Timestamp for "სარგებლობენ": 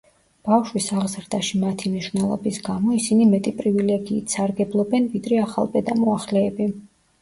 4.39-5.11